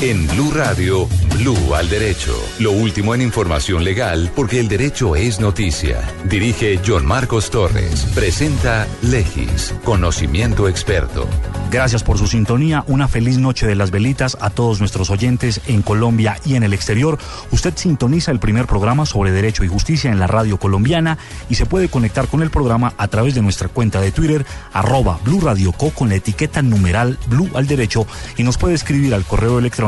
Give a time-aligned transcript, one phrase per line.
[0.00, 1.08] En Blue Radio,
[1.38, 2.32] Blue al Derecho.
[2.60, 5.98] Lo último en información legal, porque el derecho es noticia.
[6.22, 8.06] Dirige John Marcos Torres.
[8.14, 9.74] Presenta Legis.
[9.82, 11.26] Conocimiento experto.
[11.72, 12.84] Gracias por su sintonía.
[12.86, 16.74] Una feliz noche de las velitas a todos nuestros oyentes en Colombia y en el
[16.74, 17.18] exterior.
[17.50, 21.18] Usted sintoniza el primer programa sobre derecho y justicia en la radio colombiana
[21.50, 25.18] y se puede conectar con el programa a través de nuestra cuenta de Twitter, arroba
[25.24, 29.24] Blue Radio Co con la etiqueta numeral Blue al Derecho y nos puede escribir al
[29.24, 29.87] correo electrónico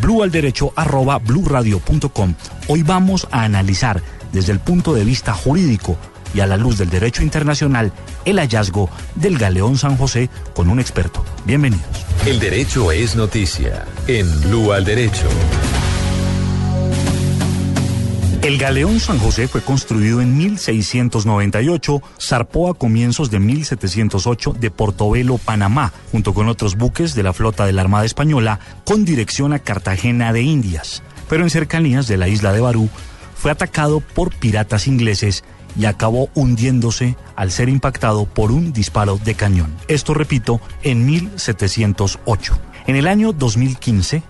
[0.00, 2.34] bluealderecho arroba blueradio.com.
[2.68, 5.96] Hoy vamos a analizar desde el punto de vista jurídico
[6.34, 7.92] y a la luz del derecho internacional
[8.24, 11.24] el hallazgo del galeón San José con un experto.
[11.44, 11.86] Bienvenidos.
[12.26, 15.28] El derecho es noticia en Blue al Derecho.
[18.42, 25.38] El galeón San José fue construido en 1698, zarpó a comienzos de 1708 de Portobelo,
[25.38, 29.58] Panamá, junto con otros buques de la flota de la Armada Española, con dirección a
[29.58, 31.02] Cartagena de Indias.
[31.28, 32.88] Pero en cercanías de la isla de Barú,
[33.34, 35.42] fue atacado por piratas ingleses
[35.76, 39.74] y acabó hundiéndose al ser impactado por un disparo de cañón.
[39.88, 42.58] Esto, repito, en 1708.
[42.86, 44.22] En el año 2015,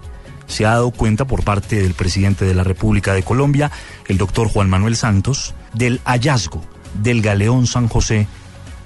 [0.48, 3.70] se ha dado cuenta por parte del presidente de la República de Colombia,
[4.08, 6.62] el doctor Juan Manuel Santos, del hallazgo
[7.02, 8.26] del galeón San José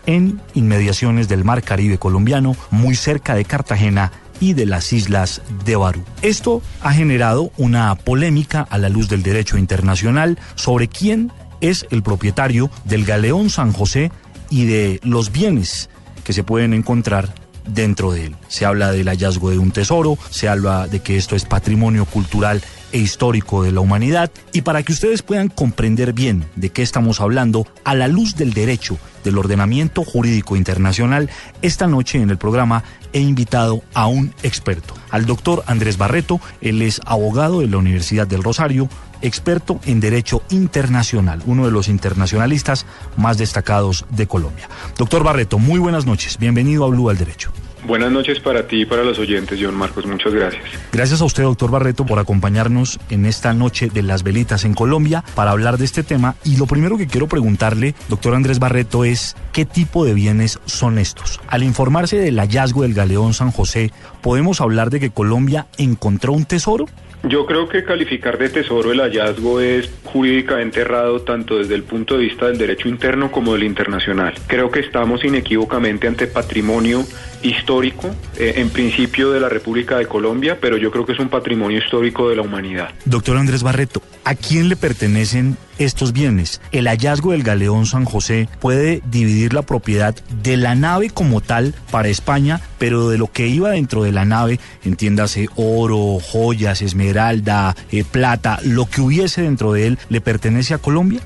[0.07, 5.77] en inmediaciones del Mar Caribe colombiano, muy cerca de Cartagena y de las islas de
[5.77, 6.03] Barú.
[6.21, 12.03] Esto ha generado una polémica a la luz del derecho internacional sobre quién es el
[12.03, 14.11] propietario del galeón San José
[14.51, 15.89] y de los bienes
[16.25, 17.33] que se pueden encontrar
[17.67, 18.37] dentro de él.
[18.49, 22.63] Se habla del hallazgo de un tesoro, se habla de que esto es patrimonio cultural
[22.93, 27.21] e histórico de la humanidad y para que ustedes puedan comprender bien de qué estamos
[27.21, 31.31] hablando a la luz del derecho del ordenamiento jurídico internacional,
[31.63, 36.83] esta noche en el programa he invitado a un experto, al doctor Andrés Barreto, él
[36.83, 38.89] es abogado de la Universidad del Rosario,
[39.21, 42.87] experto en derecho internacional, uno de los internacionalistas
[43.17, 44.69] más destacados de Colombia.
[44.99, 47.53] Doctor Barreto, muy buenas noches, bienvenido a Blue al Derecho.
[47.85, 50.07] Buenas noches para ti y para los oyentes, John Marcos.
[50.07, 50.63] Muchas gracias.
[50.93, 55.25] Gracias a usted, doctor Barreto, por acompañarnos en esta noche de las velitas en Colombia
[55.35, 56.37] para hablar de este tema.
[56.45, 60.99] Y lo primero que quiero preguntarle, doctor Andrés Barreto, es qué tipo de bienes son
[60.99, 61.41] estos.
[61.49, 66.45] Al informarse del hallazgo del galeón San José, ¿podemos hablar de que Colombia encontró un
[66.45, 66.87] tesoro?
[67.25, 72.17] Yo creo que calificar de tesoro el hallazgo es jurídicamente errado tanto desde el punto
[72.17, 74.35] de vista del derecho interno como del internacional.
[74.47, 77.05] Creo que estamos inequívocamente ante patrimonio
[77.43, 81.29] histórico, eh, en principio de la República de Colombia, pero yo creo que es un
[81.29, 82.91] patrimonio histórico de la humanidad.
[83.05, 86.61] Doctor Andrés Barreto, ¿a quién le pertenecen estos bienes?
[86.71, 91.75] El hallazgo del galeón San José puede dividir la propiedad de la nave como tal
[91.91, 97.75] para España, pero de lo que iba dentro de la nave, entiéndase oro, joyas, esmeralda,
[97.91, 101.21] eh, plata, lo que hubiese dentro de él, ¿le pertenece a Colombia?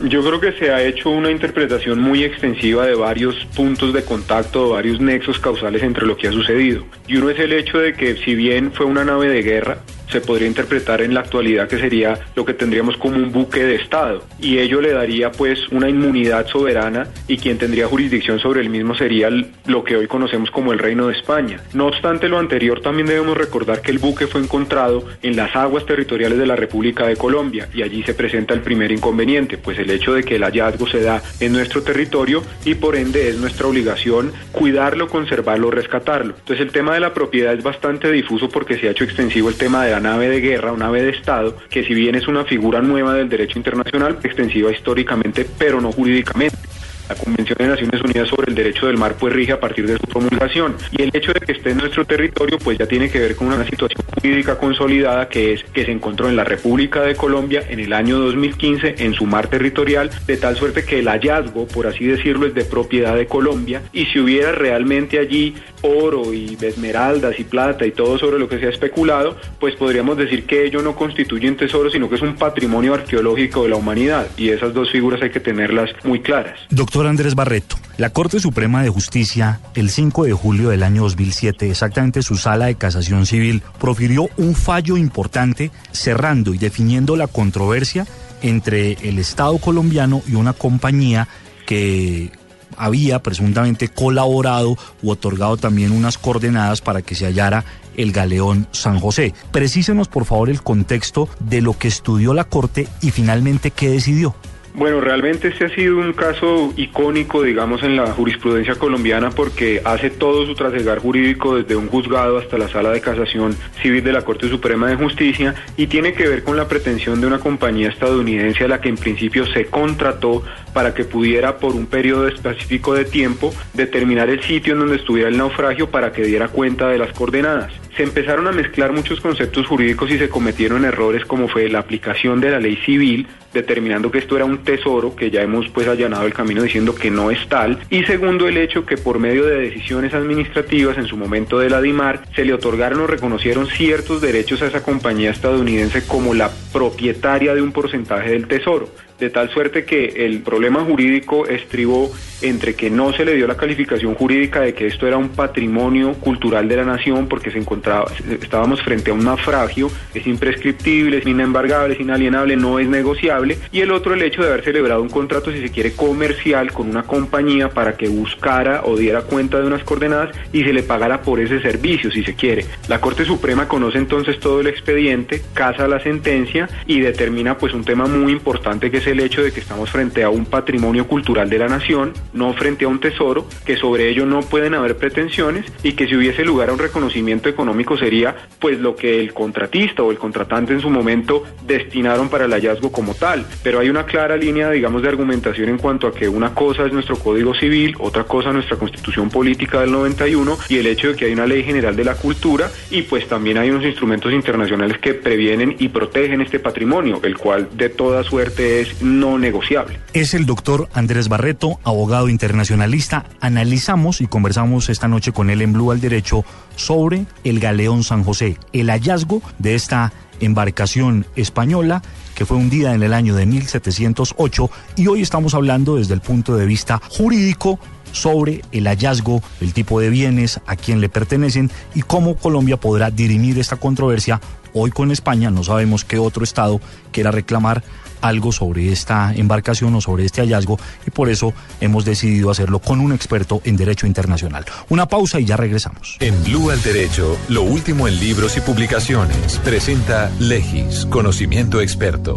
[0.00, 4.70] Yo creo que se ha hecho una interpretación muy extensiva de varios puntos de contacto,
[4.70, 6.84] varios nexos causales entre lo que ha sucedido.
[7.08, 9.78] Y uno es el hecho de que si bien fue una nave de guerra,
[10.10, 13.76] se podría interpretar en la actualidad que sería lo que tendríamos como un buque de
[13.76, 18.70] Estado y ello le daría pues una inmunidad soberana y quien tendría jurisdicción sobre el
[18.70, 19.28] mismo sería
[19.66, 21.60] lo que hoy conocemos como el Reino de España.
[21.74, 25.86] No obstante lo anterior también debemos recordar que el buque fue encontrado en las aguas
[25.86, 29.90] territoriales de la República de Colombia y allí se presenta el primer inconveniente, pues el
[29.90, 33.66] hecho de que el hallazgo se da en nuestro territorio y por ende es nuestra
[33.66, 36.34] obligación cuidarlo, conservarlo, rescatarlo.
[36.38, 39.56] Entonces el tema de la propiedad es bastante difuso porque se ha hecho extensivo el
[39.56, 42.44] tema de la nave de guerra o nave de Estado, que si bien es una
[42.44, 46.65] figura nueva del derecho internacional, extensiva históricamente, pero no jurídicamente.
[47.08, 49.96] La Convención de Naciones Unidas sobre el Derecho del Mar pues rige a partir de
[49.96, 53.20] su promulgación y el hecho de que esté en nuestro territorio pues ya tiene que
[53.20, 57.14] ver con una situación jurídica consolidada que es que se encontró en la República de
[57.14, 61.66] Colombia en el año 2015 en su mar territorial de tal suerte que el hallazgo,
[61.68, 66.56] por así decirlo, es de propiedad de Colombia y si hubiera realmente allí oro y
[66.60, 70.64] esmeraldas y plata y todo sobre lo que se ha especulado, pues podríamos decir que
[70.64, 74.26] ello no constituye un tesoro, sino que es un patrimonio arqueológico de la humanidad.
[74.36, 76.58] Y esas dos figuras hay que tenerlas muy claras.
[76.70, 81.68] Doctor Andrés Barreto, la Corte Suprema de Justicia, el 5 de julio del año 2007,
[81.68, 88.06] exactamente su sala de casación civil, profirió un fallo importante cerrando y definiendo la controversia
[88.40, 91.28] entre el Estado colombiano y una compañía
[91.66, 92.32] que
[92.78, 97.64] había presuntamente colaborado u otorgado también unas coordenadas para que se hallara
[97.96, 99.34] el galeón San José.
[99.50, 104.34] Precísenos por favor el contexto de lo que estudió la Corte y finalmente qué decidió.
[104.76, 110.10] Bueno, realmente este ha sido un caso icónico, digamos, en la jurisprudencia colombiana porque hace
[110.10, 114.20] todo su trasegar jurídico desde un juzgado hasta la sala de casación civil de la
[114.20, 118.64] Corte Suprema de Justicia y tiene que ver con la pretensión de una compañía estadounidense
[118.64, 120.42] a la que en principio se contrató
[120.74, 125.30] para que pudiera por un periodo específico de tiempo determinar el sitio en donde estuviera
[125.30, 129.66] el naufragio para que diera cuenta de las coordenadas se empezaron a mezclar muchos conceptos
[129.66, 134.18] jurídicos y se cometieron errores como fue la aplicación de la ley civil, determinando que
[134.18, 137.48] esto era un tesoro, que ya hemos pues allanado el camino diciendo que no es
[137.48, 141.70] tal, y segundo el hecho que por medio de decisiones administrativas en su momento de
[141.70, 146.50] la DIMAR se le otorgaron o reconocieron ciertos derechos a esa compañía estadounidense como la
[146.72, 152.74] propietaria de un porcentaje del tesoro de tal suerte que el problema jurídico estribó entre
[152.74, 156.68] que no se le dio la calificación jurídica de que esto era un patrimonio cultural
[156.68, 158.10] de la nación porque se encontraba
[158.40, 163.80] estábamos frente a un naufragio, es imprescriptible, es inembargable, es inalienable, no es negociable y
[163.80, 167.04] el otro el hecho de haber celebrado un contrato si se quiere comercial con una
[167.04, 171.40] compañía para que buscara o diera cuenta de unas coordenadas y se le pagara por
[171.40, 172.66] ese servicio si se quiere.
[172.88, 177.84] La Corte Suprema conoce entonces todo el expediente, casa la sentencia y determina pues un
[177.84, 181.48] tema muy importante que es el hecho de que estamos frente a un patrimonio cultural
[181.48, 185.66] de la nación, no frente a un tesoro, que sobre ello no pueden haber pretensiones
[185.82, 190.02] y que si hubiese lugar a un reconocimiento económico sería pues lo que el contratista
[190.02, 193.46] o el contratante en su momento destinaron para el hallazgo como tal.
[193.62, 196.92] Pero hay una clara línea, digamos, de argumentación en cuanto a que una cosa es
[196.92, 201.26] nuestro Código Civil, otra cosa nuestra Constitución Política del 91 y el hecho de que
[201.26, 205.14] hay una Ley General de la Cultura y pues también hay unos instrumentos internacionales que
[205.14, 210.00] previenen y protegen este patrimonio, el cual de toda suerte es no negociable.
[210.12, 213.26] Es el doctor Andrés Barreto, abogado internacionalista.
[213.40, 216.44] Analizamos y conversamos esta noche con él en Blue al Derecho
[216.76, 222.02] sobre el galeón San José, el hallazgo de esta embarcación española
[222.34, 226.54] que fue hundida en el año de 1708 y hoy estamos hablando desde el punto
[226.56, 227.78] de vista jurídico
[228.12, 233.10] sobre el hallazgo, el tipo de bienes, a quién le pertenecen y cómo Colombia podrá
[233.10, 234.40] dirimir esta controversia
[234.72, 235.50] hoy con España.
[235.50, 237.82] No sabemos qué otro Estado quiera reclamar
[238.20, 243.00] algo sobre esta embarcación o sobre este hallazgo y por eso hemos decidido hacerlo con
[243.00, 244.64] un experto en Derecho Internacional.
[244.88, 246.16] Una pausa y ya regresamos.
[246.20, 252.36] En Blue al Derecho, lo último en libros y publicaciones, presenta Legis, conocimiento experto.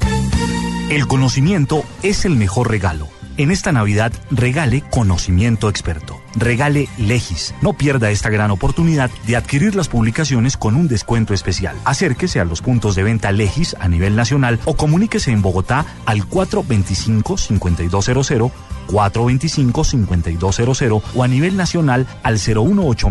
[0.89, 3.07] El conocimiento es el mejor regalo.
[3.39, 6.19] En esta Navidad regale conocimiento experto.
[6.35, 7.55] Regale Legis.
[7.61, 11.77] No pierda esta gran oportunidad de adquirir las publicaciones con un descuento especial.
[11.85, 16.27] Acérquese a los puntos de venta Legis a nivel nacional o comuníquese en Bogotá al
[16.27, 18.51] 425-5200,
[18.89, 23.07] 425-5200 o a nivel nacional al 018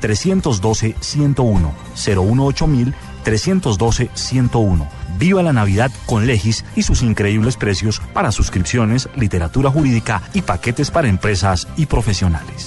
[0.00, 2.68] 312 101, 018
[3.22, 10.22] 312 101 Viva la Navidad con Legis y sus increíbles precios para suscripciones, literatura jurídica
[10.32, 12.66] y paquetes para empresas y profesionales.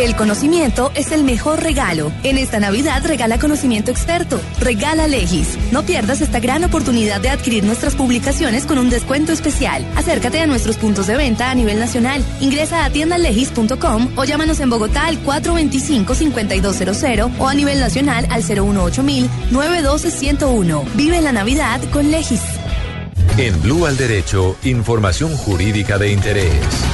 [0.00, 2.10] El conocimiento es el mejor regalo.
[2.22, 4.40] En esta Navidad regala conocimiento experto.
[4.58, 5.58] Regala Legis.
[5.72, 9.84] No pierdas esta gran oportunidad de adquirir nuestras publicaciones con un descuento especial.
[9.96, 12.24] Acércate a nuestros puntos de venta a nivel nacional.
[12.40, 19.02] Ingresa a tiendalegis.com o llámanos en Bogotá al 425-5200 o a nivel nacional al 018
[19.50, 22.40] 912 101 Vive la Navidad con Legis.
[23.36, 26.89] En Blue al Derecho, información jurídica de interés.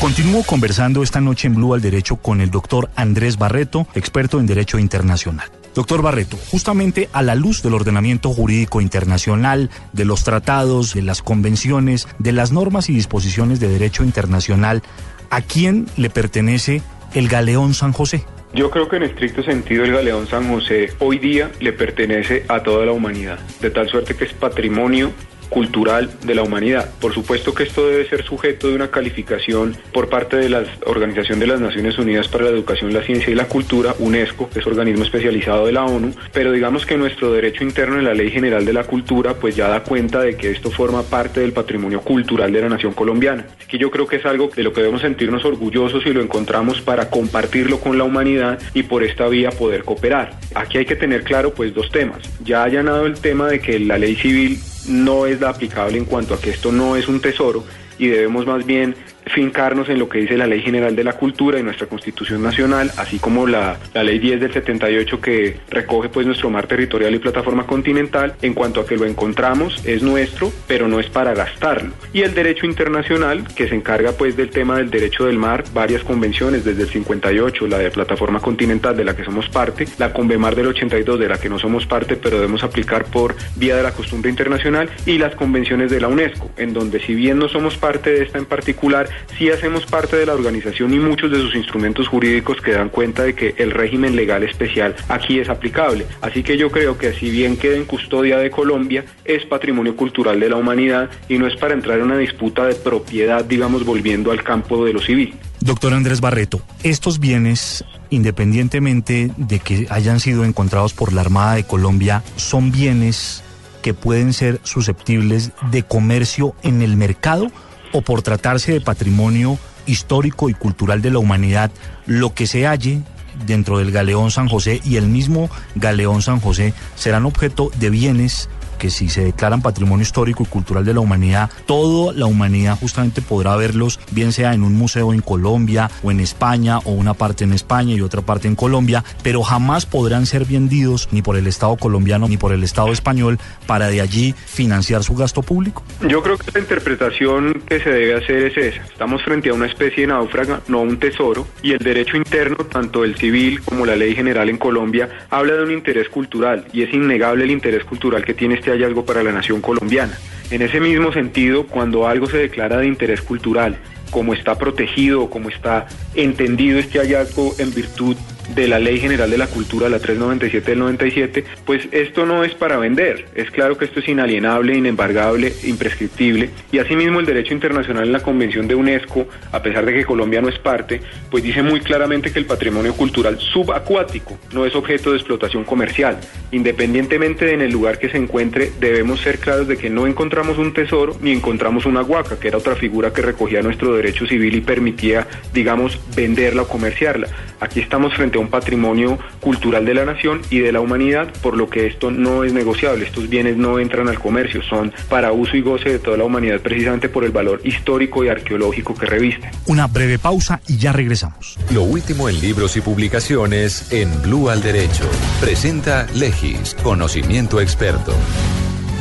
[0.00, 4.46] Continúo conversando esta noche en Blue al Derecho con el doctor Andrés Barreto, experto en
[4.46, 5.48] Derecho Internacional.
[5.74, 11.22] Doctor Barreto, justamente a la luz del ordenamiento jurídico internacional, de los tratados, de las
[11.22, 14.82] convenciones, de las normas y disposiciones de derecho internacional,
[15.30, 16.82] ¿a quién le pertenece
[17.14, 18.24] el galeón San José?
[18.54, 22.62] Yo creo que en estricto sentido el galeón San José hoy día le pertenece a
[22.62, 25.12] toda la humanidad, de tal suerte que es patrimonio
[25.48, 26.90] cultural de la humanidad.
[27.00, 31.38] Por supuesto que esto debe ser sujeto de una calificación por parte de la Organización
[31.38, 34.66] de las Naciones Unidas para la Educación, la Ciencia y la Cultura, UNESCO, que es
[34.66, 38.64] organismo especializado de la ONU, pero digamos que nuestro derecho interno en la Ley General
[38.64, 42.52] de la Cultura pues ya da cuenta de que esto forma parte del patrimonio cultural
[42.52, 43.46] de la nación colombiana.
[43.58, 46.20] Así que yo creo que es algo de lo que debemos sentirnos orgullosos y lo
[46.20, 50.38] encontramos para compartirlo con la humanidad y por esta vía poder cooperar.
[50.54, 52.18] Aquí hay que tener claro pues dos temas.
[52.44, 56.34] Ya allanado el tema de que la ley civil no es la aplicable en cuanto
[56.34, 57.64] a que esto no es un tesoro
[57.98, 58.94] y debemos más bien
[59.26, 62.92] fincarnos en lo que dice la Ley General de la Cultura y nuestra Constitución Nacional,
[62.96, 67.18] así como la, la Ley 10 del 78 que recoge pues nuestro mar territorial y
[67.18, 71.92] plataforma continental, en cuanto a que lo encontramos, es nuestro, pero no es para gastarlo.
[72.12, 76.02] Y el derecho internacional, que se encarga pues del tema del derecho del mar, varias
[76.04, 80.54] convenciones desde el 58, la de plataforma continental de la que somos parte, la Convemar
[80.54, 83.92] del 82 de la que no somos parte, pero debemos aplicar por vía de la
[83.92, 88.10] costumbre internacional, y las convenciones de la UNESCO, en donde si bien no somos parte
[88.10, 92.08] de esta en particular, sí hacemos parte de la organización y muchos de sus instrumentos
[92.08, 96.06] jurídicos que dan cuenta de que el régimen legal especial aquí es aplicable.
[96.20, 100.40] Así que yo creo que si bien queda en custodia de Colombia, es patrimonio cultural
[100.40, 104.30] de la humanidad y no es para entrar en una disputa de propiedad, digamos, volviendo
[104.30, 105.34] al campo de lo civil.
[105.60, 111.64] Doctor Andrés Barreto, estos bienes, independientemente de que hayan sido encontrados por la Armada de
[111.64, 113.42] Colombia, son bienes
[113.82, 117.50] que pueden ser susceptibles de comercio en el mercado
[117.96, 121.70] o por tratarse de patrimonio histórico y cultural de la humanidad,
[122.06, 123.00] lo que se halle
[123.46, 128.48] dentro del galeón San José y el mismo galeón San José serán objeto de bienes
[128.76, 133.22] que si se declaran patrimonio histórico y cultural de la humanidad, toda la humanidad justamente
[133.22, 137.44] podrá verlos, bien sea en un museo en Colombia o en España o una parte
[137.44, 141.46] en España y otra parte en Colombia, pero jamás podrán ser vendidos ni por el
[141.46, 145.82] Estado colombiano ni por el Estado español para de allí financiar su gasto público?
[146.08, 148.82] Yo creo que la interpretación que se debe hacer es esa.
[148.84, 153.04] Estamos frente a una especie de náufraga, no un tesoro, y el derecho interno, tanto
[153.04, 156.92] el civil como la ley general en Colombia, habla de un interés cultural y es
[156.92, 160.18] innegable el interés cultural que tiene este hallazgo para la nación colombiana.
[160.50, 163.78] En ese mismo sentido, cuando algo se declara de interés cultural,
[164.10, 168.16] como está protegido como está entendido este hallazgo en virtud
[168.54, 172.54] de la Ley General de la Cultura, la 397 del 97, pues esto no es
[172.54, 173.26] para vender.
[173.34, 176.50] Es claro que esto es inalienable, inembargable, imprescriptible.
[176.70, 180.40] Y asimismo el derecho internacional en la Convención de UNESCO, a pesar de que Colombia
[180.40, 181.00] no es parte,
[181.30, 186.18] pues dice muy claramente que el patrimonio cultural subacuático no es objeto de explotación comercial.
[186.52, 190.58] Independientemente de en el lugar que se encuentre, debemos ser claros de que no encontramos
[190.58, 194.54] un tesoro ni encontramos una huaca, que era otra figura que recogía nuestro derecho civil
[194.54, 197.28] y permitía, digamos, venderla o comerciarla.
[197.60, 201.56] Aquí estamos frente a un patrimonio cultural de la nación y de la humanidad, por
[201.56, 203.06] lo que esto no es negociable.
[203.06, 206.60] Estos bienes no entran al comercio, son para uso y goce de toda la humanidad
[206.60, 209.50] precisamente por el valor histórico y arqueológico que revisten.
[209.66, 211.58] Una breve pausa y ya regresamos.
[211.72, 215.08] Lo último en libros y publicaciones en Blue al Derecho.
[215.40, 218.12] Presenta Legis, conocimiento experto.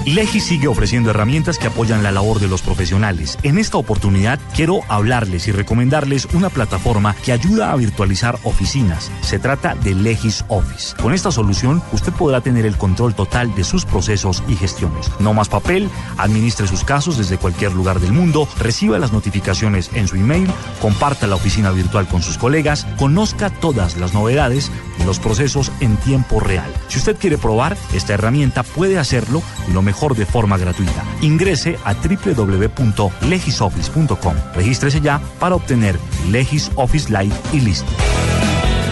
[0.06, 3.40] Legi sigue ofreciendo herramientas que apoyan la labor de los profesionales.
[3.42, 9.12] En esta oportunidad quiero hablarles y recomendarles una plataforma que ayuda a virtualizar oficinas.
[9.22, 10.96] Se trata de Legis Office.
[11.02, 15.10] Con esta solución usted podrá tener el control total de sus procesos y gestiones.
[15.20, 20.08] No más papel, administre sus casos desde cualquier lugar del mundo, reciba las notificaciones en
[20.08, 20.48] su email,
[20.84, 25.98] comparta la oficina virtual con sus colegas, conozca todas las novedades y los procesos en
[25.98, 26.72] tiempo real.
[26.90, 31.04] Si usted quiere probar esta herramienta puede hacerlo y lo mejor de forma gratuita.
[31.22, 34.36] Ingrese a www.legisoffice.com.
[34.54, 35.98] Regístrese ya para obtener
[36.30, 37.92] Legis Office Lite y listo.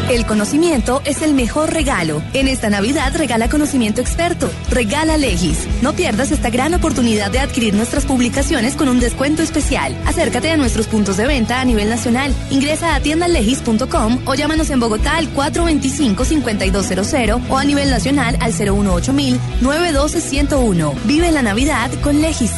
[0.10, 2.22] El conocimiento es el mejor regalo.
[2.34, 4.50] En esta Navidad regala conocimiento experto.
[4.70, 5.66] Regala Legis.
[5.82, 9.96] No pierdas esta gran oportunidad de adquirir nuestras publicaciones con un descuento especial.
[10.06, 12.36] Acércate a nuestros puntos de venta a nivel nacional.
[12.52, 19.14] Ingresa a tiendalegis.com o llámanos en Bogotá al 425-5200 o a nivel nacional al 018
[19.62, 22.52] 912 101 Vive la Navidad con Legis.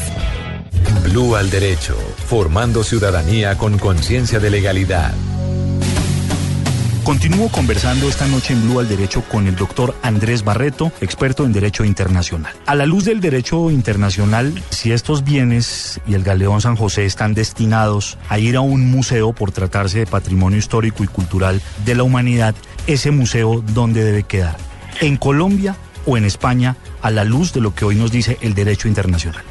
[1.04, 1.96] Blue al Derecho,
[2.28, 5.14] formando ciudadanía con conciencia de legalidad.
[7.06, 11.54] Continúo conversando esta noche en Blue al Derecho con el doctor Andrés Barreto, experto en
[11.54, 12.56] Derecho Internacional.
[12.66, 17.36] A la luz del derecho internacional, si estos bienes y el Galeón San José están
[17.36, 22.02] destinados a ir a un museo por tratarse de patrimonio histórico y cultural de la
[22.02, 22.56] humanidad,
[22.88, 24.58] ese museo, ¿dónde debe quedar?
[25.00, 25.76] ¿En Colombia
[26.08, 29.44] o en España a la luz de lo que hoy nos dice el derecho internacional?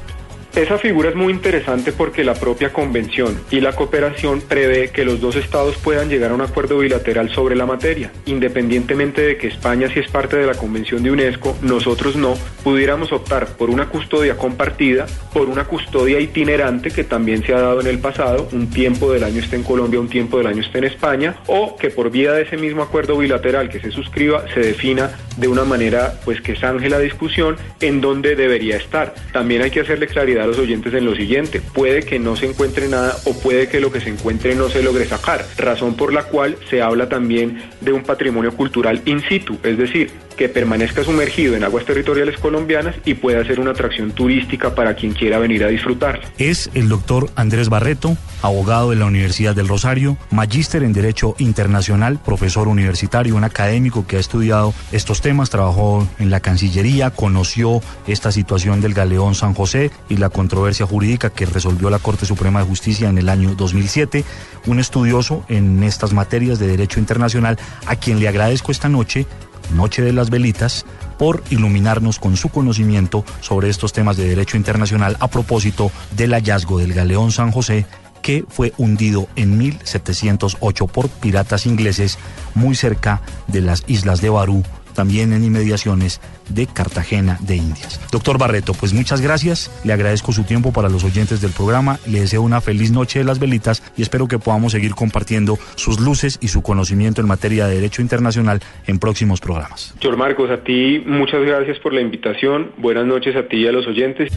[0.56, 5.20] Esa figura es muy interesante porque la propia convención y la cooperación prevé que los
[5.20, 9.88] dos estados puedan llegar a un acuerdo bilateral sobre la materia, independientemente de que España
[9.92, 14.36] si es parte de la convención de UNESCO, nosotros no, pudiéramos optar por una custodia
[14.36, 19.12] compartida, por una custodia itinerante que también se ha dado en el pasado, un tiempo
[19.12, 22.12] del año esté en Colombia, un tiempo del año esté en España, o que por
[22.12, 26.40] vía de ese mismo acuerdo bilateral que se suscriba se defina de una manera pues
[26.40, 29.14] que zanje la discusión en donde debería estar.
[29.32, 32.46] También hay que hacerle claridad a los oyentes en lo siguiente, puede que no se
[32.46, 36.12] encuentre nada o puede que lo que se encuentre no se logre sacar, razón por
[36.12, 41.04] la cual se habla también de un patrimonio cultural in situ, es decir, que permanezca
[41.04, 45.64] sumergido en aguas territoriales colombianas y pueda ser una atracción turística para quien quiera venir
[45.64, 46.20] a disfrutar.
[46.38, 52.18] Es el doctor Andrés Barreto, abogado de la Universidad del Rosario, magíster en Derecho Internacional,
[52.24, 58.32] profesor universitario, un académico que ha estudiado estos temas, trabajó en la Cancillería, conoció esta
[58.32, 62.66] situación del galeón San José y la controversia jurídica que resolvió la Corte Suprema de
[62.66, 64.24] Justicia en el año 2007,
[64.66, 69.26] un estudioso en estas materias de Derecho Internacional, a quien le agradezco esta noche
[69.72, 70.84] Noche de las Velitas,
[71.18, 76.78] por iluminarnos con su conocimiento sobre estos temas de derecho internacional a propósito del hallazgo
[76.78, 77.86] del galeón San José
[78.22, 82.18] que fue hundido en 1708 por piratas ingleses
[82.54, 84.64] muy cerca de las islas de Barú
[84.94, 88.00] también en inmediaciones de Cartagena de Indias.
[88.10, 92.20] Doctor Barreto, pues muchas gracias, le agradezco su tiempo para los oyentes del programa, le
[92.20, 96.38] deseo una feliz noche de las velitas y espero que podamos seguir compartiendo sus luces
[96.40, 99.94] y su conocimiento en materia de derecho internacional en próximos programas.
[100.00, 103.72] George Marcos, a ti muchas gracias por la invitación, buenas noches a ti y a
[103.72, 104.32] los oyentes.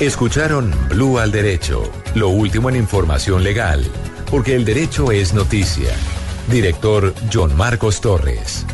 [0.00, 1.82] Escucharon Blue al Derecho,
[2.14, 3.84] lo último en información legal,
[4.30, 5.90] porque el derecho es noticia.
[6.48, 8.64] Director John Marcos Torres.